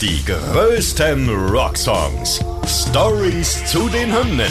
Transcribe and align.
Die 0.00 0.24
größten 0.24 1.28
Rocksongs. 1.50 2.42
Stories 2.66 3.66
zu 3.66 3.86
den 3.90 4.10
Hymnen. 4.10 4.50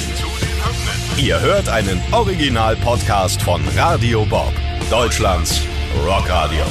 Ihr 1.17 1.39
hört 1.41 1.67
einen 1.69 1.99
Original-Podcast 2.11 3.41
von 3.41 3.59
Radio 3.75 4.25
Bob, 4.25 4.53
Deutschlands 4.91 5.61
Rockradio. 6.05 6.63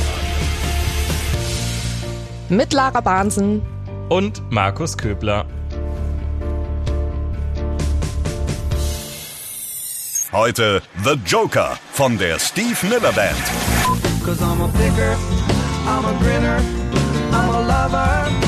Mit 2.49 2.73
Lara 2.73 3.01
Bahnsen 3.01 3.63
und 4.11 4.49
Markus 4.53 4.97
Köbler. 4.97 5.45
Heute 10.31 10.83
The 11.03 11.19
Joker 11.27 11.77
von 11.91 12.17
der 12.17 12.39
Steve 12.39 12.77
Miller 12.83 13.13
Band. 13.13 13.35
Cause 14.25 14.41
I'm 14.41 14.63
a 14.63 14.69
picker, 14.69 15.17
I'm 15.85 16.05
a 16.05 16.17
grinner, 16.21 16.61
I'm 17.33 17.51
a 17.51 17.61
lover 17.61 18.48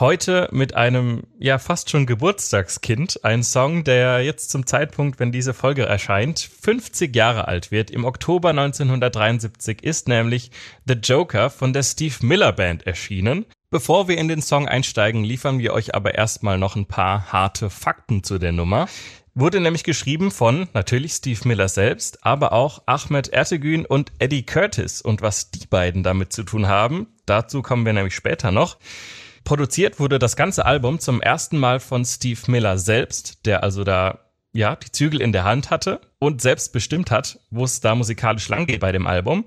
Heute 0.00 0.48
mit 0.50 0.74
einem 0.74 1.22
ja 1.38 1.58
fast 1.58 1.88
schon 1.88 2.04
Geburtstagskind, 2.04 3.24
ein 3.24 3.44
Song, 3.44 3.84
der 3.84 4.24
jetzt 4.24 4.50
zum 4.50 4.66
Zeitpunkt, 4.66 5.20
wenn 5.20 5.30
diese 5.30 5.54
Folge 5.54 5.84
erscheint, 5.84 6.40
50 6.40 7.14
Jahre 7.14 7.46
alt 7.46 7.70
wird. 7.70 7.92
Im 7.92 8.04
Oktober 8.04 8.50
1973 8.50 9.84
ist 9.84 10.08
nämlich 10.08 10.50
The 10.84 10.94
Joker 10.94 11.48
von 11.48 11.72
der 11.72 11.84
Steve 11.84 12.14
Miller 12.22 12.50
Band 12.50 12.88
erschienen. 12.88 13.46
Bevor 13.70 14.08
wir 14.08 14.18
in 14.18 14.26
den 14.26 14.42
Song 14.42 14.66
einsteigen, 14.66 15.22
liefern 15.22 15.60
wir 15.60 15.72
euch 15.72 15.94
aber 15.94 16.16
erstmal 16.16 16.58
noch 16.58 16.74
ein 16.74 16.86
paar 16.86 17.30
harte 17.30 17.70
Fakten 17.70 18.24
zu 18.24 18.38
der 18.38 18.52
Nummer. 18.52 18.88
Wurde 19.36 19.60
nämlich 19.60 19.84
geschrieben 19.84 20.32
von 20.32 20.68
natürlich 20.74 21.12
Steve 21.12 21.40
Miller 21.44 21.68
selbst, 21.68 22.26
aber 22.26 22.52
auch 22.52 22.82
Ahmed 22.86 23.28
Ertegün 23.28 23.86
und 23.86 24.10
Eddie 24.18 24.44
Curtis. 24.44 25.02
Und 25.02 25.22
was 25.22 25.52
die 25.52 25.66
beiden 25.68 26.02
damit 26.02 26.32
zu 26.32 26.42
tun 26.42 26.66
haben, 26.66 27.06
dazu 27.26 27.62
kommen 27.62 27.86
wir 27.86 27.92
nämlich 27.92 28.16
später 28.16 28.50
noch. 28.50 28.76
Produziert 29.44 30.00
wurde 30.00 30.18
das 30.18 30.36
ganze 30.36 30.64
Album 30.64 30.98
zum 30.98 31.20
ersten 31.20 31.58
Mal 31.58 31.78
von 31.78 32.04
Steve 32.04 32.40
Miller 32.46 32.78
selbst, 32.78 33.44
der 33.44 33.62
also 33.62 33.84
da 33.84 34.20
ja 34.52 34.76
die 34.76 34.90
Zügel 34.90 35.20
in 35.20 35.32
der 35.32 35.44
Hand 35.44 35.70
hatte 35.70 36.00
und 36.18 36.40
selbst 36.40 36.72
bestimmt 36.72 37.10
hat, 37.10 37.38
wo 37.50 37.64
es 37.64 37.80
da 37.80 37.94
musikalisch 37.94 38.48
lang 38.48 38.66
geht 38.66 38.80
bei 38.80 38.92
dem 38.92 39.06
Album. 39.06 39.44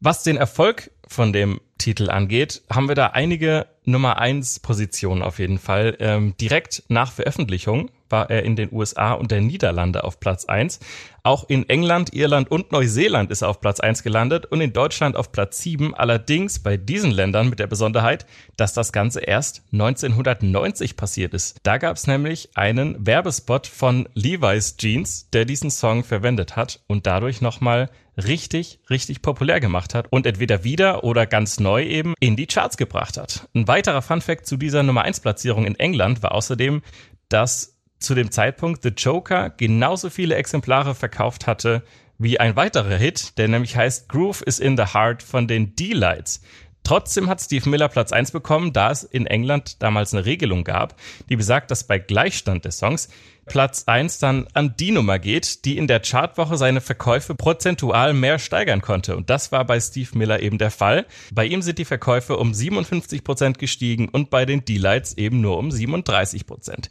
Was 0.00 0.22
den 0.22 0.36
Erfolg 0.36 0.90
von 1.08 1.32
dem 1.32 1.60
Titel 1.78 2.08
angeht, 2.10 2.62
haben 2.70 2.88
wir 2.88 2.94
da 2.94 3.08
einige 3.08 3.66
Nummer 3.84 4.18
eins 4.18 4.60
Positionen 4.60 5.22
auf 5.22 5.38
jeden 5.38 5.58
Fall. 5.58 5.96
Ähm, 6.00 6.34
direkt 6.40 6.84
nach 6.88 7.12
Veröffentlichung 7.12 7.90
war 8.08 8.30
er 8.30 8.44
in 8.44 8.54
den 8.56 8.72
USA 8.72 9.12
und 9.12 9.30
der 9.30 9.40
Niederlande 9.40 10.04
auf 10.04 10.20
Platz 10.20 10.44
eins. 10.44 10.78
Auch 11.24 11.48
in 11.48 11.68
England, 11.68 12.14
Irland 12.14 12.50
und 12.50 12.70
Neuseeland 12.70 13.30
ist 13.30 13.42
er 13.42 13.48
auf 13.48 13.60
Platz 13.60 13.80
eins 13.80 14.02
gelandet 14.02 14.46
und 14.46 14.60
in 14.60 14.72
Deutschland 14.72 15.16
auf 15.16 15.32
Platz 15.32 15.60
sieben. 15.60 15.94
Allerdings 15.94 16.60
bei 16.60 16.76
diesen 16.76 17.10
Ländern 17.10 17.48
mit 17.48 17.58
der 17.58 17.66
Besonderheit, 17.66 18.24
dass 18.56 18.72
das 18.72 18.92
Ganze 18.92 19.20
erst 19.20 19.62
1990 19.72 20.96
passiert 20.96 21.34
ist. 21.34 21.58
Da 21.64 21.78
gab 21.78 21.96
es 21.96 22.06
nämlich 22.06 22.50
einen 22.54 23.04
Werbespot 23.04 23.66
von 23.66 24.08
Levi's 24.14 24.76
Jeans, 24.76 25.28
der 25.30 25.44
diesen 25.44 25.70
Song 25.70 26.04
verwendet 26.04 26.56
hat 26.56 26.80
und 26.86 27.06
dadurch 27.06 27.40
nochmal 27.40 27.90
richtig, 28.16 28.78
richtig 28.90 29.22
populär 29.22 29.60
gemacht 29.60 29.94
hat 29.94 30.06
und 30.10 30.26
entweder 30.26 30.64
wieder 30.64 30.93
oder 31.02 31.26
ganz 31.26 31.60
neu 31.60 31.84
eben 31.84 32.14
in 32.20 32.36
die 32.36 32.46
Charts 32.46 32.76
gebracht 32.76 33.16
hat. 33.16 33.48
Ein 33.54 33.68
weiterer 33.68 34.02
Funfact 34.02 34.46
zu 34.46 34.56
dieser 34.56 34.82
Nummer 34.82 35.02
1 35.02 35.20
Platzierung 35.20 35.66
in 35.66 35.78
England 35.78 36.22
war 36.22 36.32
außerdem, 36.32 36.82
dass 37.28 37.78
zu 37.98 38.14
dem 38.14 38.30
Zeitpunkt 38.30 38.82
The 38.82 38.90
Joker 38.90 39.50
genauso 39.50 40.10
viele 40.10 40.34
Exemplare 40.34 40.94
verkauft 40.94 41.46
hatte 41.46 41.82
wie 42.18 42.38
ein 42.38 42.54
weiterer 42.56 42.96
Hit, 42.96 43.38
der 43.38 43.48
nämlich 43.48 43.76
heißt 43.76 44.08
Groove 44.08 44.42
is 44.42 44.60
in 44.60 44.76
the 44.76 44.84
Heart 44.94 45.22
von 45.22 45.48
den 45.48 45.74
D-Lights. 45.74 46.42
Trotzdem 46.84 47.30
hat 47.30 47.40
Steve 47.40 47.68
Miller 47.70 47.88
Platz 47.88 48.12
1 48.12 48.30
bekommen, 48.30 48.74
da 48.74 48.90
es 48.90 49.04
in 49.04 49.26
England 49.26 49.82
damals 49.82 50.12
eine 50.12 50.26
Regelung 50.26 50.64
gab, 50.64 50.94
die 51.30 51.36
besagt, 51.36 51.70
dass 51.70 51.84
bei 51.84 51.98
Gleichstand 51.98 52.66
der 52.66 52.72
Songs 52.72 53.08
Platz 53.46 53.84
1 53.86 54.18
dann 54.18 54.46
an 54.52 54.74
die 54.78 54.90
Nummer 54.90 55.18
geht, 55.18 55.64
die 55.64 55.78
in 55.78 55.86
der 55.86 56.00
Chartwoche 56.00 56.58
seine 56.58 56.82
Verkäufe 56.82 57.34
prozentual 57.34 58.12
mehr 58.12 58.38
steigern 58.38 58.82
konnte. 58.82 59.16
Und 59.16 59.30
das 59.30 59.50
war 59.50 59.64
bei 59.64 59.80
Steve 59.80 60.10
Miller 60.12 60.40
eben 60.40 60.58
der 60.58 60.70
Fall. 60.70 61.06
Bei 61.32 61.46
ihm 61.46 61.62
sind 61.62 61.78
die 61.78 61.84
Verkäufe 61.86 62.36
um 62.36 62.52
57 62.52 63.24
Prozent 63.24 63.58
gestiegen 63.58 64.08
und 64.08 64.28
bei 64.28 64.44
den 64.44 64.64
D-Lights 64.64 65.14
eben 65.14 65.40
nur 65.40 65.58
um 65.58 65.70
37 65.70 66.46
Prozent. 66.46 66.90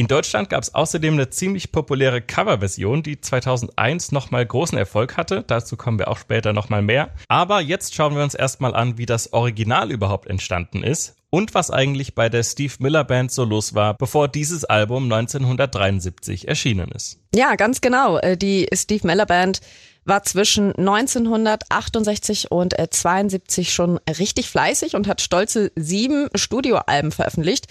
In 0.00 0.06
Deutschland 0.06 0.48
gab 0.48 0.62
es 0.62 0.74
außerdem 0.74 1.12
eine 1.12 1.28
ziemlich 1.28 1.72
populäre 1.72 2.22
Coverversion, 2.22 3.02
die 3.02 3.20
2001 3.20 4.12
nochmal 4.12 4.46
großen 4.46 4.78
Erfolg 4.78 5.18
hatte. 5.18 5.44
Dazu 5.46 5.76
kommen 5.76 5.98
wir 5.98 6.08
auch 6.08 6.16
später 6.16 6.54
nochmal 6.54 6.80
mehr. 6.80 7.10
Aber 7.28 7.60
jetzt 7.60 7.94
schauen 7.94 8.16
wir 8.16 8.22
uns 8.22 8.34
erstmal 8.34 8.74
an, 8.74 8.96
wie 8.96 9.04
das 9.04 9.34
Original 9.34 9.90
überhaupt 9.90 10.26
entstanden 10.26 10.82
ist 10.82 11.16
und 11.28 11.52
was 11.52 11.70
eigentlich 11.70 12.14
bei 12.14 12.30
der 12.30 12.44
Steve 12.44 12.72
Miller 12.78 13.04
Band 13.04 13.30
so 13.30 13.44
los 13.44 13.74
war, 13.74 13.92
bevor 13.92 14.28
dieses 14.28 14.64
Album 14.64 15.04
1973 15.12 16.48
erschienen 16.48 16.90
ist. 16.92 17.18
Ja, 17.34 17.56
ganz 17.56 17.82
genau. 17.82 18.16
Äh, 18.16 18.38
die 18.38 18.68
Steve 18.72 19.06
Miller 19.06 19.26
Band 19.26 19.60
war 20.06 20.22
zwischen 20.22 20.74
1968 20.76 22.50
und 22.50 22.74
72 22.90 23.74
schon 23.74 23.98
richtig 24.18 24.48
fleißig 24.48 24.94
und 24.94 25.06
hat 25.06 25.20
stolze 25.20 25.72
sieben 25.76 26.30
Studioalben 26.34 27.12
veröffentlicht. 27.12 27.66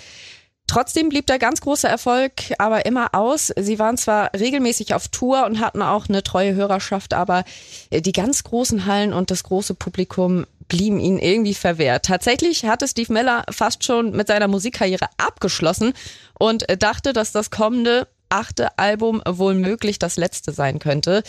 Trotzdem 0.69 1.09
blieb 1.09 1.25
der 1.25 1.39
ganz 1.39 1.61
große 1.61 1.87
Erfolg 1.87 2.31
aber 2.59 2.85
immer 2.85 3.15
aus. 3.15 3.51
Sie 3.59 3.79
waren 3.79 3.97
zwar 3.97 4.31
regelmäßig 4.35 4.93
auf 4.93 5.07
Tour 5.07 5.47
und 5.47 5.61
hatten 5.61 5.81
auch 5.81 6.07
eine 6.07 6.21
treue 6.21 6.53
Hörerschaft, 6.53 7.15
aber 7.15 7.43
die 7.91 8.11
ganz 8.11 8.43
großen 8.43 8.85
Hallen 8.85 9.11
und 9.11 9.31
das 9.31 9.43
große 9.43 9.73
Publikum 9.73 10.45
blieben 10.67 10.99
ihnen 10.99 11.17
irgendwie 11.17 11.55
verwehrt. 11.55 12.05
Tatsächlich 12.05 12.65
hatte 12.65 12.87
Steve 12.87 13.11
Miller 13.11 13.45
fast 13.49 13.83
schon 13.83 14.11
mit 14.11 14.27
seiner 14.27 14.47
Musikkarriere 14.47 15.07
abgeschlossen 15.17 15.93
und 16.37 16.67
dachte, 16.77 17.13
dass 17.13 17.31
das 17.31 17.49
kommende 17.49 18.07
achte 18.29 18.77
Album 18.77 19.23
wohl 19.27 19.55
möglich 19.55 19.97
das 19.97 20.17
letzte 20.17 20.51
sein 20.51 20.77
könnte. 20.77 21.23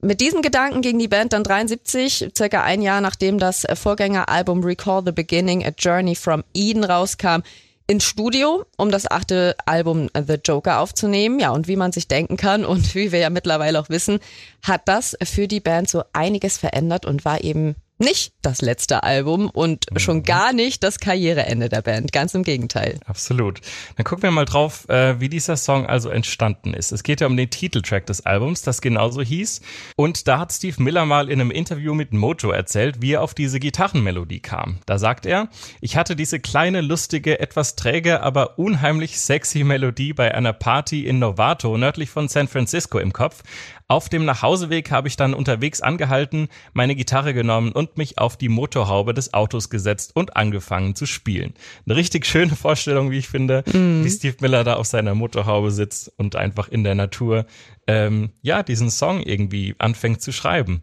Mit 0.00 0.20
diesem 0.20 0.42
Gedanken 0.42 0.80
ging 0.80 1.00
die 1.00 1.08
Band 1.08 1.32
dann 1.32 1.42
73, 1.42 2.28
circa 2.36 2.62
ein 2.62 2.82
Jahr 2.82 3.00
nachdem 3.00 3.40
das 3.40 3.66
Vorgängeralbum 3.74 4.62
Recall 4.62 5.02
the 5.04 5.10
Beginning, 5.10 5.66
A 5.66 5.70
Journey 5.76 6.14
from 6.14 6.44
Eden 6.54 6.84
rauskam, 6.84 7.42
ins 7.86 8.04
Studio, 8.04 8.64
um 8.76 8.90
das 8.90 9.10
achte 9.10 9.54
Album 9.64 10.10
The 10.14 10.38
Joker 10.44 10.80
aufzunehmen. 10.80 11.38
Ja, 11.38 11.50
und 11.50 11.68
wie 11.68 11.76
man 11.76 11.92
sich 11.92 12.08
denken 12.08 12.36
kann 12.36 12.64
und 12.64 12.94
wie 12.94 13.12
wir 13.12 13.18
ja 13.18 13.30
mittlerweile 13.30 13.80
auch 13.80 13.88
wissen, 13.88 14.18
hat 14.62 14.82
das 14.86 15.16
für 15.22 15.48
die 15.48 15.60
Band 15.60 15.88
so 15.88 16.02
einiges 16.12 16.58
verändert 16.58 17.06
und 17.06 17.24
war 17.24 17.42
eben 17.42 17.76
nicht 17.98 18.34
das 18.42 18.60
letzte 18.62 19.02
Album 19.02 19.50
und 19.50 19.86
mhm. 19.90 19.98
schon 19.98 20.22
gar 20.22 20.52
nicht 20.52 20.82
das 20.82 21.00
Karriereende 21.00 21.68
der 21.68 21.82
Band. 21.82 22.12
Ganz 22.12 22.34
im 22.34 22.42
Gegenteil. 22.42 22.98
Absolut. 23.06 23.60
Dann 23.96 24.04
gucken 24.04 24.24
wir 24.24 24.30
mal 24.30 24.44
drauf, 24.44 24.88
äh, 24.88 25.18
wie 25.20 25.28
dieser 25.28 25.56
Song 25.56 25.86
also 25.86 26.10
entstanden 26.10 26.74
ist. 26.74 26.92
Es 26.92 27.02
geht 27.02 27.20
ja 27.20 27.26
um 27.26 27.36
den 27.36 27.50
Titeltrack 27.50 28.06
des 28.06 28.26
Albums, 28.26 28.62
das 28.62 28.80
genauso 28.80 29.22
hieß. 29.22 29.60
Und 29.96 30.28
da 30.28 30.38
hat 30.38 30.52
Steve 30.52 30.82
Miller 30.82 31.06
mal 31.06 31.30
in 31.30 31.40
einem 31.40 31.50
Interview 31.50 31.94
mit 31.94 32.12
Mojo 32.12 32.50
erzählt, 32.50 33.00
wie 33.00 33.12
er 33.12 33.22
auf 33.22 33.34
diese 33.34 33.60
Gitarrenmelodie 33.60 34.40
kam. 34.40 34.78
Da 34.86 34.98
sagt 34.98 35.26
er, 35.26 35.48
ich 35.80 35.96
hatte 35.96 36.16
diese 36.16 36.40
kleine, 36.40 36.80
lustige, 36.80 37.40
etwas 37.40 37.76
träge, 37.76 38.22
aber 38.22 38.58
unheimlich 38.58 39.18
sexy 39.18 39.64
Melodie 39.64 40.12
bei 40.12 40.34
einer 40.34 40.52
Party 40.52 41.06
in 41.06 41.18
Novato, 41.18 41.76
nördlich 41.76 42.10
von 42.10 42.28
San 42.28 42.48
Francisco 42.48 42.98
im 42.98 43.12
Kopf. 43.12 43.42
Auf 43.88 44.08
dem 44.08 44.24
Nachhauseweg 44.24 44.90
habe 44.90 45.06
ich 45.06 45.16
dann 45.16 45.32
unterwegs 45.32 45.80
angehalten, 45.80 46.48
meine 46.72 46.96
Gitarre 46.96 47.34
genommen 47.34 47.70
und 47.70 47.96
mich 47.96 48.18
auf 48.18 48.36
die 48.36 48.48
Motorhaube 48.48 49.14
des 49.14 49.32
Autos 49.32 49.70
gesetzt 49.70 50.10
und 50.16 50.36
angefangen 50.36 50.96
zu 50.96 51.06
spielen. 51.06 51.54
Eine 51.86 51.94
richtig 51.94 52.26
schöne 52.26 52.56
Vorstellung, 52.56 53.12
wie 53.12 53.18
ich 53.18 53.28
finde, 53.28 53.62
mm. 53.66 54.02
wie 54.02 54.10
Steve 54.10 54.38
Miller 54.40 54.64
da 54.64 54.74
auf 54.74 54.86
seiner 54.86 55.14
Motorhaube 55.14 55.70
sitzt 55.70 56.12
und 56.16 56.34
einfach 56.34 56.66
in 56.66 56.82
der 56.82 56.96
Natur 56.96 57.46
ähm, 57.86 58.30
ja, 58.42 58.62
diesen 58.62 58.90
Song 58.90 59.22
irgendwie 59.22 59.74
anfängt 59.78 60.20
zu 60.20 60.32
schreiben. 60.32 60.80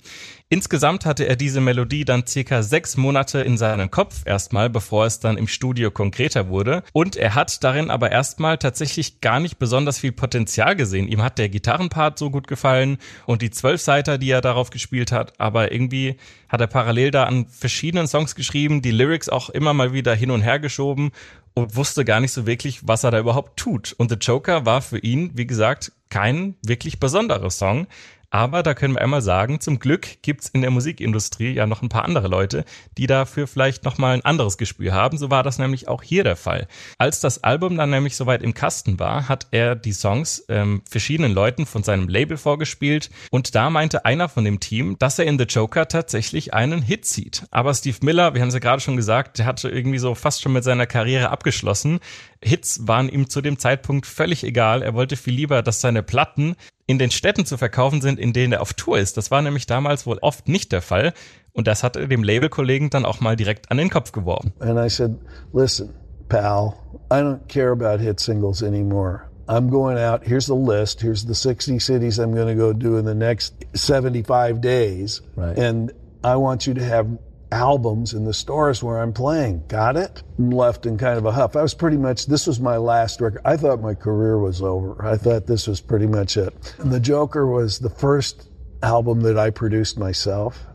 Insgesamt 0.53 1.07
hatte 1.07 1.27
er 1.27 1.35
diese 1.35 1.61
Melodie 1.61 2.05
dann 2.05 2.27
circa 2.27 2.61
sechs 2.61 2.95
Monate 2.95 3.41
in 3.41 3.57
seinem 3.57 3.89
Kopf 3.89 4.21
erstmal, 4.25 4.69
bevor 4.69 5.07
es 5.07 5.19
dann 5.19 5.35
im 5.35 5.47
Studio 5.47 5.89
konkreter 5.89 6.47
wurde. 6.47 6.83
Und 6.93 7.15
er 7.15 7.33
hat 7.33 7.63
darin 7.63 7.89
aber 7.89 8.11
erstmal 8.11 8.59
tatsächlich 8.59 9.19
gar 9.19 9.39
nicht 9.39 9.57
besonders 9.57 9.97
viel 9.97 10.11
Potenzial 10.11 10.75
gesehen. 10.75 11.07
Ihm 11.07 11.23
hat 11.23 11.39
der 11.39 11.49
Gitarrenpart 11.49 12.19
so 12.19 12.29
gut 12.29 12.47
gefallen 12.47 12.99
und 13.25 13.41
die 13.41 13.49
Zwölfseiter, 13.49 14.19
die 14.19 14.29
er 14.29 14.41
darauf 14.41 14.69
gespielt 14.69 15.11
hat. 15.11 15.39
Aber 15.39 15.71
irgendwie 15.71 16.17
hat 16.49 16.61
er 16.61 16.67
parallel 16.67 17.09
da 17.09 17.23
an 17.23 17.47
verschiedenen 17.47 18.07
Songs 18.07 18.35
geschrieben, 18.35 18.83
die 18.83 18.91
Lyrics 18.91 19.29
auch 19.29 19.49
immer 19.49 19.73
mal 19.73 19.91
wieder 19.91 20.13
hin 20.13 20.29
und 20.29 20.41
her 20.41 20.59
geschoben 20.59 21.11
und 21.53 21.75
wusste 21.75 22.05
gar 22.05 22.19
nicht 22.19 22.31
so 22.31 22.45
wirklich, 22.45 22.87
was 22.87 23.03
er 23.03 23.11
da 23.11 23.19
überhaupt 23.19 23.57
tut. 23.57 23.93
Und 23.97 24.09
The 24.09 24.17
Joker 24.17 24.65
war 24.65 24.81
für 24.81 24.99
ihn, 24.99 25.31
wie 25.33 25.47
gesagt, 25.47 25.91
kein 26.09 26.55
wirklich 26.63 26.99
besonderer 26.99 27.49
Song. 27.49 27.87
Aber 28.33 28.63
da 28.63 28.73
können 28.73 28.95
wir 28.95 29.01
einmal 29.01 29.21
sagen, 29.21 29.59
zum 29.59 29.77
Glück 29.77 30.23
gibt's 30.23 30.49
in 30.49 30.61
der 30.61 30.71
Musikindustrie 30.71 31.53
ja 31.53 31.67
noch 31.67 31.83
ein 31.83 31.89
paar 31.89 32.03
andere 32.03 32.27
Leute, 32.27 32.65
die 32.97 33.05
dafür 33.05 33.45
vielleicht 33.45 33.83
nochmal 33.83 34.15
ein 34.15 34.25
anderes 34.25 34.57
Gespür 34.57 34.91
haben. 34.91 35.19
So 35.19 35.29
war 35.29 35.43
das 35.43 35.59
nämlich 35.59 35.87
auch 35.87 36.01
hier 36.01 36.23
der 36.23 36.35
Fall. 36.35 36.67
Als 36.97 37.19
das 37.19 37.43
Album 37.43 37.77
dann 37.77 37.91
nämlich 37.91 38.15
soweit 38.15 38.41
im 38.41 38.55
Kasten 38.55 38.97
war, 38.97 39.29
hat 39.29 39.45
er 39.51 39.75
die 39.75 39.93
Songs 39.93 40.45
ähm, 40.49 40.81
verschiedenen 40.89 41.31
Leuten 41.31 41.67
von 41.67 41.83
seinem 41.83 42.07
Label 42.07 42.37
vorgespielt 42.37 43.11
und 43.29 43.53
da 43.53 43.69
meinte 43.69 44.03
einer 44.03 44.27
von 44.27 44.45
dem 44.45 44.59
Team, 44.59 44.97
dass 44.97 45.19
er 45.19 45.25
in 45.25 45.37
The 45.37 45.45
Joker 45.45 45.87
tatsächlich 45.87 46.55
einen 46.55 46.81
Hit 46.81 47.05
sieht. 47.05 47.43
Aber 47.51 47.71
Steve 47.75 47.97
Miller, 48.01 48.33
wir 48.33 48.41
haben 48.41 48.47
es 48.47 48.55
ja 48.55 48.59
gerade 48.59 48.81
schon 48.81 48.97
gesagt, 48.97 49.37
der 49.37 49.45
hatte 49.45 49.69
irgendwie 49.69 49.99
so 49.99 50.15
fast 50.15 50.41
schon 50.41 50.53
mit 50.53 50.63
seiner 50.63 50.87
Karriere 50.87 51.29
abgeschlossen. 51.29 51.99
Hits 52.41 52.87
waren 52.87 53.09
ihm 53.09 53.29
zu 53.29 53.41
dem 53.41 53.59
Zeitpunkt 53.59 54.07
völlig 54.07 54.43
egal. 54.43 54.81
Er 54.81 54.95
wollte 54.95 55.17
viel 55.17 55.35
lieber, 55.35 55.61
dass 55.61 55.81
seine 55.81 56.01
Platten 56.01 56.55
in 56.85 56.99
den 56.99 57.11
Städten 57.11 57.45
zu 57.45 57.57
verkaufen 57.57 58.01
sind, 58.01 58.19
in 58.19 58.33
denen 58.33 58.53
er 58.53 58.61
auf 58.61 58.73
Tour 58.73 58.99
ist. 58.99 59.17
Das 59.17 59.31
war 59.31 59.41
nämlich 59.41 59.65
damals 59.65 60.05
wohl 60.05 60.17
oft 60.21 60.47
nicht 60.47 60.71
der 60.71 60.81
Fall. 60.81 61.13
Und 61.53 61.67
das 61.67 61.83
hat 61.83 61.95
er 61.95 62.07
dem 62.07 62.23
Labelkollegen 62.23 62.89
dann 62.89 63.05
auch 63.05 63.19
mal 63.19 63.35
direkt 63.35 63.71
an 63.71 63.77
den 63.77 63.89
Kopf 63.89 64.11
geworfen. 64.11 64.53
And 64.59 64.79
I 64.79 64.89
said, 64.89 65.15
listen, 65.53 65.93
pal, 66.29 66.73
I 67.11 67.15
don't 67.15 67.47
care 67.47 67.71
about 67.71 68.01
hit 68.03 68.19
singles 68.19 68.63
anymore. 68.63 69.21
I'm 69.47 69.69
going 69.69 69.97
out. 69.97 70.21
Here's 70.23 70.47
the 70.47 70.55
list. 70.55 71.01
Here's 71.01 71.25
the 71.25 71.35
60 71.35 71.79
cities 71.79 72.17
I'm 72.17 72.33
going 72.33 72.47
to 72.47 72.55
go 72.55 72.73
do 72.73 72.97
in 72.97 73.05
the 73.05 73.13
next 73.13 73.53
75 73.75 74.61
days. 74.61 75.21
Right. 75.35 75.57
And 75.57 75.91
I 76.23 76.37
want 76.37 76.65
you 76.65 76.73
to 76.73 76.83
have 76.83 77.07
albums 77.53 78.13
in 78.13 78.25
the 78.25 78.33
stores 78.33 78.83
where 78.83 78.99
I'm 78.99 79.13
playing. 79.13 79.63
Got 79.67 79.95
it? 79.95 80.23
And 80.37 80.53
left 80.53 80.85
in 80.85 80.97
kind 80.97 81.17
of 81.17 81.25
a 81.25 81.31
huff. 81.31 81.55
I 81.55 81.61
was 81.61 81.73
pretty 81.73 81.97
much, 81.97 82.25
this 82.25 82.47
was 82.47 82.59
my 82.59 82.77
last 82.77 83.21
record. 83.21 83.41
I 83.45 83.55
thought 83.55 83.79
my 83.79 83.93
career 83.93 84.39
was 84.39 84.61
over. 84.61 85.05
I 85.05 85.15
thought 85.17 85.45
this 85.45 85.67
was 85.67 85.79
pretty 85.79 86.07
much 86.07 86.35
it. 86.35 86.75
And 86.79 86.91
The 86.91 86.99
Joker 86.99 87.47
was 87.47 87.79
the 87.79 87.89
first 87.89 88.49
album 88.81 89.21
that 89.21 89.37
I 89.37 89.49
produced 89.49 89.97
myself, 89.97 90.65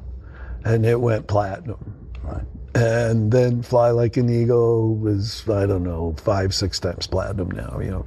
and 0.64 0.86
it 0.86 1.00
went 1.00 1.26
platinum. 1.26 2.10
Right. 2.22 2.44
And 2.74 3.32
then 3.32 3.62
Fly 3.62 3.90
Like 3.90 4.16
an 4.16 4.28
Eagle 4.28 4.96
was, 5.00 5.44
I 5.46 5.66
don't 5.66 5.84
know, 5.84 6.14
five, 6.22 6.54
six 6.54 6.80
times 6.80 7.08
platinum 7.08 7.50
now, 7.50 7.80
you 7.80 7.90
know. 7.90 8.04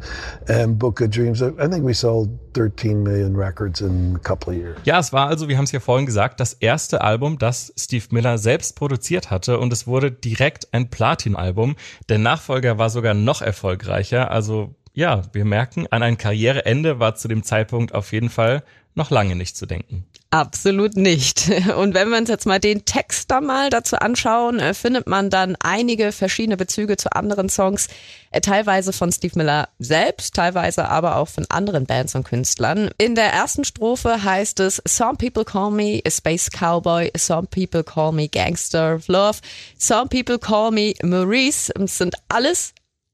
And 0.47 0.77
Book 0.77 1.01
of 1.01 1.09
Dreams, 1.09 1.41
I 1.41 1.67
think 1.67 1.83
we 1.83 1.93
sold 1.93 2.29
13 2.53 3.01
million 3.03 3.35
records 3.35 3.81
in 3.81 4.15
a 4.15 4.19
couple 4.19 4.53
of 4.53 4.59
years. 4.59 4.77
Ja, 4.85 4.99
es 4.99 5.11
war 5.13 5.27
also, 5.27 5.47
wir 5.47 5.57
haben 5.57 5.65
es 5.65 5.71
ja 5.71 5.79
vorhin 5.79 6.05
gesagt, 6.05 6.39
das 6.39 6.53
erste 6.53 7.01
Album, 7.01 7.37
das 7.39 7.73
Steve 7.77 8.05
Miller 8.11 8.37
selbst 8.37 8.75
produziert 8.75 9.31
hatte 9.31 9.59
und 9.59 9.73
es 9.73 9.87
wurde 9.87 10.11
direkt 10.11 10.73
ein 10.73 10.89
Platin-Album. 10.89 11.75
Der 12.09 12.19
Nachfolger 12.19 12.77
war 12.77 12.89
sogar 12.89 13.13
noch 13.13 13.41
erfolgreicher. 13.41 14.31
Also 14.31 14.75
ja, 14.93 15.21
wir 15.31 15.45
merken, 15.45 15.87
an 15.89 16.03
ein 16.03 16.17
Karriereende 16.17 16.99
war 16.99 17.15
zu 17.15 17.27
dem 17.27 17.43
Zeitpunkt 17.43 17.93
auf 17.95 18.11
jeden 18.11 18.29
Fall 18.29 18.63
noch 18.95 19.09
lange 19.09 19.35
nicht 19.35 19.55
zu 19.55 19.65
denken. 19.65 20.05
Absolut 20.33 20.95
nicht. 20.95 21.49
Und 21.77 21.93
wenn 21.93 22.09
wir 22.09 22.17
uns 22.17 22.29
jetzt 22.29 22.45
mal 22.45 22.59
den 22.59 22.85
Text 22.85 23.29
da 23.29 23.41
mal 23.41 23.69
dazu 23.69 23.97
anschauen, 23.97 24.59
äh, 24.59 24.73
findet 24.73 25.05
man 25.05 25.29
dann 25.29 25.57
einige 25.59 26.13
verschiedene 26.13 26.55
Bezüge 26.55 26.95
zu 26.95 27.11
anderen 27.13 27.49
Songs, 27.49 27.89
äh, 28.31 28.39
teilweise 28.39 28.93
von 28.93 29.11
Steve 29.11 29.33
Miller 29.35 29.67
selbst, 29.77 30.33
teilweise 30.33 30.87
aber 30.87 31.17
auch 31.17 31.27
von 31.27 31.45
anderen 31.49 31.85
Bands 31.85 32.15
und 32.15 32.23
Künstlern. 32.23 32.91
In 32.97 33.15
der 33.15 33.33
ersten 33.33 33.65
Strophe 33.65 34.23
heißt 34.23 34.61
es, 34.61 34.81
Some 34.87 35.17
people 35.17 35.43
call 35.43 35.69
me 35.69 36.01
a 36.05 36.09
space 36.09 36.49
cowboy, 36.49 37.11
some 37.17 37.47
people 37.47 37.83
call 37.83 38.13
me 38.13 38.29
gangster 38.29 38.95
of 38.95 39.09
love, 39.09 39.41
some 39.77 40.07
people 40.07 40.39
call 40.39 40.71
me 40.71 40.93
Maurice. 41.03 41.73
Es 41.77 41.97
sind 41.97 42.15
alles 42.29 42.73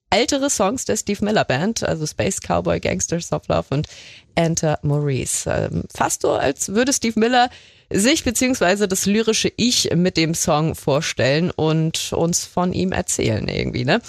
ältere 0.09 0.50
Songs 0.50 0.86
der 0.86 0.98
Steve 0.98 1.24
Miller 1.24 1.45
Band, 1.45 1.83
also 1.83 2.06
Space 2.06 2.39
Cowboy, 2.39 2.80
Gangsters 2.80 3.31
of 3.31 3.48
Love 3.48 3.65
und 3.71 3.88
Enter 4.36 4.80
Maurice. 4.81 5.50
Ähm, 5.50 5.83
fast 5.94 6.21
so, 6.21 6.31
als 6.31 6.69
würde 6.69 6.94
Steve 6.94 7.19
Miller 7.19 7.50
sich 7.89 8.24
beziehungsweise 8.24 8.88
das 8.88 9.06
lyrische 9.06 9.51
Ich 9.56 9.89
mit 9.95 10.18
dem 10.18 10.33
Song 10.33 10.75
vorstellen 10.75 11.51
und 11.51 12.12
uns 12.13 12.45
von 12.45 12.74
ihm 12.74 12.92
erzählen 12.92 13.48
irgendwie, 13.48 13.86
ne? 13.86 14.01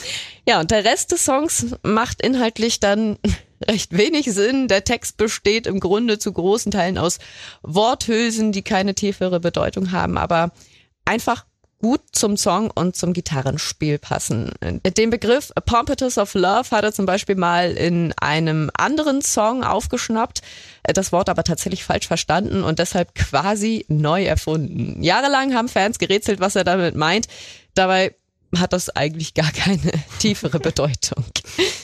Ja, 0.49 0.61
und 0.61 0.71
der 0.71 0.85
Rest 0.85 1.13
des 1.13 1.25
Songs 1.25 1.67
macht 1.83 2.21
inhaltlich 2.23 2.81
dann 2.81 3.19
recht 3.65 3.97
wenig 3.97 4.27
Sinn. 4.33 4.69
Der 4.69 4.85
Text 4.85 5.17
besteht 5.17 5.67
im 5.67 5.81
Grunde 5.81 6.19
zu 6.19 6.33
großen 6.33 6.73
Teilen 6.73 6.99
aus 6.99 7.19
Worthülsen, 7.63 8.53
die 8.53 8.63
keine 8.63 8.95
tiefere 8.95 9.41
Bedeutung 9.41 9.93
haben, 9.93 10.19
aber 10.19 10.53
einfach 11.05 11.45
gut 11.81 12.01
zum 12.13 12.37
Song 12.37 12.71
und 12.71 12.97
zum 12.97 13.13
Gitarrenspiel 13.13 13.99
passen. 13.99 14.53
Den 14.61 15.11
Begriff 15.11 15.53
Pompatus 15.65 16.19
of 16.19 16.35
Love 16.35 16.71
hat 16.71 16.85
er 16.85 16.93
zum 16.93 17.07
Beispiel 17.07 17.37
mal 17.37 17.73
in 17.73 18.13
einem 18.21 18.71
anderen 18.77 19.23
Song 19.23 19.63
aufgeschnappt, 19.63 20.43
das 20.83 21.13
Wort 21.13 21.29
aber 21.29 21.45
tatsächlich 21.45 21.85
falsch 21.85 22.09
verstanden 22.09 22.65
und 22.65 22.79
deshalb 22.79 23.15
quasi 23.15 23.85
neu 23.89 24.25
erfunden. 24.25 25.03
Jahrelang 25.03 25.55
haben 25.55 25.69
Fans 25.69 25.99
gerätselt, 25.99 26.41
was 26.41 26.57
er 26.57 26.65
damit 26.65 26.97
meint. 26.97 27.29
Dabei 27.75 28.15
hat 28.57 28.73
das 28.73 28.89
eigentlich 28.91 29.35
gar 29.35 29.53
keine 29.53 29.93
tiefere 30.19 30.59
Bedeutung. 30.59 31.25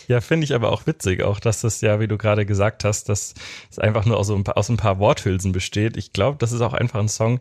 Ja, 0.09 0.21
finde 0.21 0.45
ich 0.45 0.55
aber 0.55 0.73
auch 0.73 0.87
witzig, 0.87 1.23
auch 1.23 1.41
dass 1.41 1.61
das 1.61 1.81
ja, 1.81 2.01
wie 2.01 2.09
du 2.09 2.17
gerade 2.17 2.47
gesagt 2.47 2.85
hast, 2.85 3.09
dass 3.09 3.35
es 3.71 3.79
einfach 3.79 4.07
nur 4.07 4.17
aus, 4.17 4.31
ein 4.31 4.45
paar, 4.45 4.57
aus 4.57 4.69
ein 4.69 4.77
paar 4.77 4.99
Worthülsen 4.99 5.53
besteht. 5.53 5.97
Ich 5.97 6.13
glaube, 6.13 6.39
das 6.39 6.53
ist 6.53 6.61
auch 6.63 6.73
einfach 6.73 7.01
ein 7.01 7.09
Song, 7.09 7.41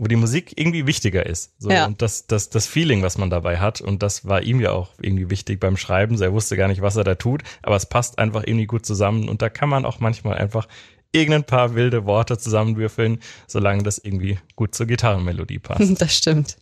wo 0.00 0.06
die 0.06 0.16
Musik 0.16 0.54
irgendwie 0.56 0.86
wichtiger 0.86 1.26
ist. 1.26 1.52
So, 1.58 1.70
ja. 1.70 1.84
Und 1.84 2.00
das, 2.00 2.26
das, 2.26 2.48
das 2.48 2.66
Feeling, 2.66 3.02
was 3.02 3.18
man 3.18 3.28
dabei 3.28 3.58
hat. 3.58 3.82
Und 3.82 4.02
das 4.02 4.24
war 4.24 4.40
ihm 4.40 4.58
ja 4.58 4.72
auch 4.72 4.94
irgendwie 4.98 5.28
wichtig 5.28 5.60
beim 5.60 5.76
Schreiben. 5.76 6.16
So, 6.16 6.24
er 6.24 6.32
wusste 6.32 6.56
gar 6.56 6.68
nicht, 6.68 6.80
was 6.80 6.96
er 6.96 7.04
da 7.04 7.16
tut, 7.16 7.42
aber 7.62 7.76
es 7.76 7.84
passt 7.84 8.18
einfach 8.18 8.42
irgendwie 8.46 8.64
gut 8.64 8.86
zusammen. 8.86 9.28
Und 9.28 9.42
da 9.42 9.50
kann 9.50 9.68
man 9.68 9.84
auch 9.84 10.00
manchmal 10.00 10.38
einfach 10.38 10.68
irgendein 11.12 11.44
paar 11.44 11.74
wilde 11.74 12.06
Worte 12.06 12.38
zusammenwürfeln, 12.38 13.18
solange 13.46 13.82
das 13.82 13.98
irgendwie 13.98 14.38
gut 14.56 14.74
zur 14.74 14.86
Gitarrenmelodie 14.86 15.58
passt. 15.58 15.80
Das 16.00 16.16
stimmt. 16.16 16.56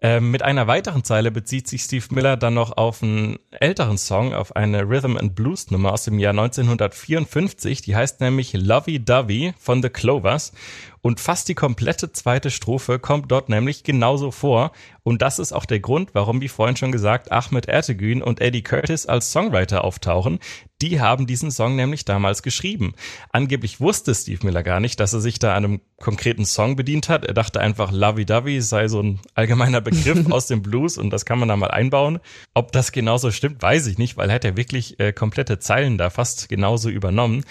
Ähm, 0.00 0.30
mit 0.30 0.42
einer 0.42 0.68
weiteren 0.68 1.02
Zeile 1.02 1.32
bezieht 1.32 1.66
sich 1.66 1.82
Steve 1.82 2.06
Miller 2.10 2.36
dann 2.36 2.54
noch 2.54 2.76
auf 2.76 3.02
einen 3.02 3.40
älteren 3.50 3.98
Song, 3.98 4.32
auf 4.32 4.54
eine 4.54 4.88
Rhythm 4.88 5.16
and 5.16 5.34
Blues 5.34 5.72
Nummer 5.72 5.92
aus 5.92 6.04
dem 6.04 6.20
Jahr 6.20 6.30
1954. 6.30 7.82
Die 7.82 7.96
heißt 7.96 8.20
nämlich 8.20 8.52
Lovey 8.52 9.04
Dovey 9.04 9.54
von 9.58 9.82
The 9.82 9.88
Clovers. 9.88 10.52
Und 11.00 11.20
fast 11.20 11.48
die 11.48 11.54
komplette 11.54 12.12
zweite 12.12 12.50
Strophe 12.50 12.98
kommt 12.98 13.30
dort 13.30 13.48
nämlich 13.48 13.84
genauso 13.84 14.30
vor. 14.30 14.72
Und 15.02 15.22
das 15.22 15.38
ist 15.38 15.52
auch 15.52 15.64
der 15.64 15.80
Grund, 15.80 16.10
warum, 16.12 16.40
wie 16.40 16.48
vorhin 16.48 16.76
schon 16.76 16.92
gesagt, 16.92 17.32
Ahmed 17.32 17.66
Ertegün 17.66 18.22
und 18.22 18.40
Eddie 18.40 18.62
Curtis 18.62 19.06
als 19.06 19.32
Songwriter 19.32 19.84
auftauchen. 19.84 20.38
Die 20.82 21.00
haben 21.00 21.26
diesen 21.26 21.50
Song 21.50 21.76
nämlich 21.76 22.04
damals 22.04 22.42
geschrieben. 22.42 22.94
Angeblich 23.30 23.80
wusste 23.80 24.14
Steve 24.14 24.44
Miller 24.44 24.62
gar 24.62 24.80
nicht, 24.80 25.00
dass 25.00 25.12
er 25.12 25.20
sich 25.20 25.38
da 25.38 25.54
an 25.54 25.64
einem 25.64 25.80
konkreten 25.98 26.44
Song 26.44 26.76
bedient 26.76 27.08
hat. 27.08 27.24
Er 27.24 27.34
dachte 27.34 27.60
einfach, 27.60 27.90
Lovey-Dovey 27.90 28.60
sei 28.60 28.88
so 28.88 29.00
ein 29.00 29.20
allgemeiner 29.34 29.80
Begriff 29.80 30.26
aus 30.30 30.46
dem 30.46 30.62
Blues 30.62 30.98
und 30.98 31.10
das 31.10 31.24
kann 31.24 31.38
man 31.38 31.48
da 31.48 31.56
mal 31.56 31.70
einbauen. 31.70 32.20
Ob 32.54 32.70
das 32.72 32.92
genauso 32.92 33.30
stimmt, 33.30 33.62
weiß 33.62 33.86
ich 33.86 33.98
nicht, 33.98 34.16
weil 34.16 34.28
er 34.28 34.36
hat 34.36 34.44
ja 34.44 34.56
wirklich 34.56 35.00
äh, 35.00 35.12
komplette 35.12 35.58
Zeilen 35.58 35.98
da 35.98 36.10
fast 36.10 36.48
genauso 36.48 36.90
übernommen. 36.90 37.44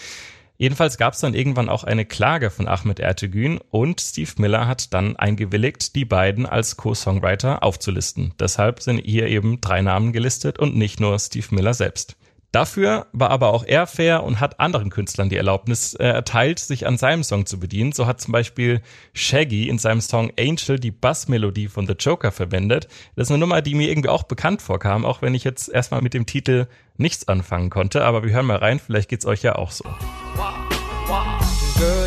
Jedenfalls 0.58 0.98
gab 0.98 1.14
es 1.14 1.20
dann 1.20 1.36
irgendwann 1.36 1.70
auch 1.70 1.84
eine 1.84 2.04
Klage 2.04 2.50
von 2.50 2.68
Ahmed 2.68 3.00
Ertegün 3.00 3.60
und 3.70 4.02
Steve 4.02 4.32
Miller 4.38 4.68
hat 4.68 4.92
dann 4.92 5.16
eingewilligt, 5.16 5.96
die 5.96 6.06
beiden 6.06 6.48
als 6.48 6.78
Co-Songwriter 6.78 7.62
aufzulisten. 7.62 8.34
Deshalb 8.40 8.82
sind 8.82 8.98
hier 8.98 9.28
eben 9.28 9.62
drei 9.62 9.82
Namen 9.82 10.14
gelistet 10.14 10.58
und 10.58 10.76
nicht 10.76 11.00
nur 11.00 11.20
Steve 11.20 11.48
Miller 11.52 11.76
selbst. 11.76 12.18
Dafür 12.52 13.08
war 13.12 13.30
aber 13.30 13.54
auch 13.54 13.64
er 13.66 13.88
fair 13.88 14.24
und 14.24 14.40
hat 14.40 14.60
anderen 14.60 14.90
Künstlern 14.90 15.30
die 15.30 15.36
Erlaubnis 15.36 15.94
äh, 15.96 16.06
erteilt, 16.06 16.60
sich 16.60 16.88
an 16.88 16.98
seinem 16.98 17.24
Song 17.24 17.46
zu 17.46 17.60
bedienen. 17.60 17.92
So 17.92 18.08
hat 18.08 18.22
zum 18.22 18.32
Beispiel 18.32 18.82
Shaggy 19.14 19.68
in 19.68 19.78
seinem 19.78 20.02
Song 20.02 20.32
Angel 20.40 20.80
die 20.80 20.92
Bassmelodie 20.92 21.68
von 21.68 21.88
The 21.88 21.94
Joker 21.94 22.32
verwendet. 22.32 22.88
Das 23.16 23.28
ist 23.28 23.32
eine 23.32 23.40
Nummer, 23.40 23.62
die 23.62 23.76
mir 23.76 23.90
irgendwie 23.90 24.10
auch 24.10 24.24
bekannt 24.24 24.62
vorkam, 24.62 25.06
auch 25.06 25.22
wenn 25.22 25.36
ich 25.36 25.44
jetzt 25.44 25.68
erstmal 25.70 26.02
mit 26.02 26.14
dem 26.14 26.26
Titel 26.26 26.68
nichts 26.96 27.28
anfangen 27.28 27.70
konnte. 27.70 28.06
Aber 28.06 28.24
wir 28.24 28.32
hören 28.32 28.46
mal 28.46 28.58
rein, 28.58 28.80
vielleicht 28.80 29.10
geht's 29.10 29.26
euch 29.26 29.44
ja 29.44 29.56
auch 29.56 29.72
so. 29.72 29.84
Girl, 31.78 32.07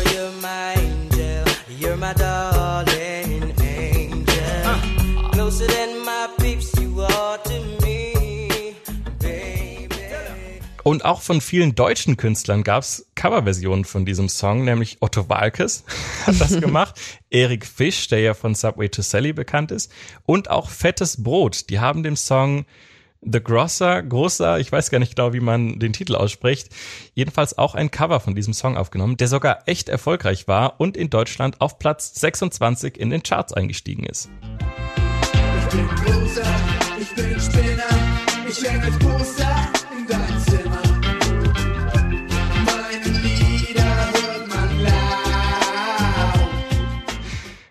Und 10.91 11.05
auch 11.05 11.21
von 11.21 11.39
vielen 11.39 11.73
deutschen 11.73 12.17
Künstlern 12.17 12.63
gab 12.63 12.83
es 12.83 13.07
Coverversionen 13.15 13.85
von 13.85 14.05
diesem 14.05 14.27
Song, 14.27 14.65
nämlich 14.65 14.97
Otto 14.99 15.29
Walkes 15.29 15.85
hat 16.27 16.41
das 16.41 16.51
gemacht, 16.59 16.99
Erik 17.29 17.65
Fisch, 17.65 18.09
der 18.09 18.19
ja 18.19 18.33
von 18.33 18.55
Subway 18.55 18.89
to 18.89 19.01
Sally 19.01 19.31
bekannt 19.31 19.71
ist, 19.71 19.89
und 20.25 20.49
auch 20.49 20.69
Fettes 20.69 21.23
Brot. 21.23 21.69
Die 21.69 21.79
haben 21.79 22.03
dem 22.03 22.17
Song 22.17 22.65
The 23.21 23.41
Grosser, 23.41 24.03
großer, 24.03 24.59
ich 24.59 24.69
weiß 24.69 24.89
gar 24.89 24.99
nicht 24.99 25.15
genau, 25.15 25.31
wie 25.31 25.39
man 25.39 25.79
den 25.79 25.93
Titel 25.93 26.13
ausspricht, 26.13 26.67
jedenfalls 27.13 27.57
auch 27.57 27.73
ein 27.73 27.89
Cover 27.89 28.19
von 28.19 28.35
diesem 28.35 28.53
Song 28.53 28.75
aufgenommen, 28.75 29.15
der 29.15 29.29
sogar 29.29 29.59
echt 29.67 29.87
erfolgreich 29.87 30.49
war 30.49 30.81
und 30.81 30.97
in 30.97 31.09
Deutschland 31.09 31.61
auf 31.61 31.79
Platz 31.79 32.15
26 32.15 32.99
in 32.99 33.11
den 33.11 33.23
Charts 33.23 33.53
eingestiegen 33.53 34.03
ist. 34.03 34.29
Ich 35.57 35.69
bin 35.69 35.87
Loser, 36.05 36.43
ich 36.99 37.15
bin 37.15 37.39
Spinner, 37.39 38.49
ich 38.49 38.61
häng 38.69 38.81
als 38.81 38.99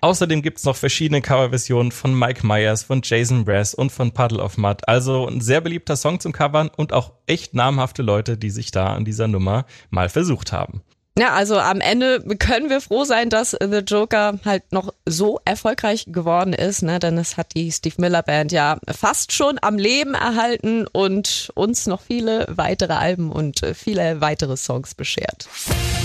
Außerdem 0.03 0.41
gibt's 0.41 0.65
noch 0.65 0.77
verschiedene 0.77 1.21
Coverversionen 1.21 1.93
von 1.93 2.19
Mike 2.19 2.47
Myers, 2.47 2.83
von 2.83 3.03
Jason 3.05 3.45
Brass 3.45 3.75
und 3.75 3.93
von 3.93 4.13
Puddle 4.13 4.43
of 4.43 4.57
Mud. 4.57 4.89
Also 4.89 5.27
ein 5.27 5.43
sehr 5.43 5.61
beliebter 5.61 5.95
Song 5.97 6.21
zum 6.21 6.33
Covern 6.33 6.71
und 6.75 6.95
auch 6.95 7.13
echt 7.27 7.55
namhafte 7.55 8.03
Leute, 8.03 8.39
die 8.39 8.51
sich 8.51 8.71
da 8.71 8.95
an 8.95 9.05
dieser 9.05 9.29
Nummer 9.29 9.67
mal 9.91 10.09
versucht 10.09 10.53
haben. 10.53 10.83
Ja, 11.19 11.33
also 11.33 11.59
am 11.59 11.81
Ende 11.81 12.21
können 12.39 12.71
wir 12.71 12.81
froh 12.81 13.05
sein, 13.05 13.31
dass 13.31 13.51
The 13.51 13.79
Joker 13.79 14.39
halt 14.45 14.73
noch 14.73 14.95
so 15.05 15.41
erfolgreich 15.45 16.05
geworden 16.07 16.53
ist, 16.53 16.83
ne? 16.83 16.99
denn 16.99 17.19
es 17.19 17.37
hat 17.37 17.55
die 17.55 17.73
Steve 17.73 17.97
Miller 17.99 18.23
Band 18.23 18.53
ja 18.53 18.79
fast 18.89 19.33
schon 19.33 19.59
am 19.61 19.77
Leben 19.77 20.15
erhalten 20.15 20.87
und 20.87 21.51
uns 21.55 21.87
noch 21.87 22.01
viele 22.01 22.47
weitere 22.49 22.93
Alben 22.93 23.33
und 23.33 23.63
äh, 23.63 23.75
viele 23.75 24.21
weitere 24.21 24.57
Songs 24.57 24.95
beschert. 24.95 25.49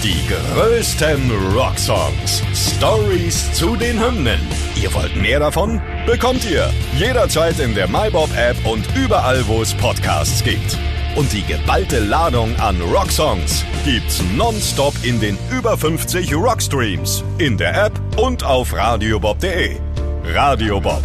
Die 0.04 0.20
größten 0.28 1.32
Rocksongs. 1.56 2.42
Stories 2.76 3.54
zu 3.54 3.76
den 3.76 4.04
Hymnen. 4.04 4.40
Ihr 4.82 4.94
wollt 4.94 5.16
mehr 5.16 5.40
davon? 5.40 5.82
Bekommt 6.06 6.44
ihr 6.50 6.70
jederzeit 6.98 7.60
in 7.60 7.76
der 7.76 7.88
MyBob 7.88 8.30
App 8.36 8.58
und 8.66 8.86
überall, 8.96 9.48
wo 9.48 9.62
es 9.62 9.74
Podcasts 9.76 10.44
gibt. 10.44 10.78
Und 11.16 11.32
die 11.32 11.44
geballte 11.44 12.00
Ladung 12.00 12.56
an 12.60 12.82
Rocksongs 12.82 13.64
gibt's 13.86 14.22
nonstop 14.36 14.94
in 15.04 15.20
den 15.20 15.38
über 15.50 15.78
50 15.78 16.36
Rockstreams, 16.36 17.24
in 17.38 17.58
der 17.58 17.86
App 17.86 17.94
und 18.18 18.44
auf 18.44 18.74
radiobob.de. 18.74 19.78
Radio 20.26 20.82
Bob. 20.82 21.04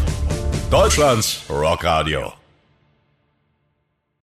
Deutschlands 0.70 1.42
Rockradio. 1.48 2.39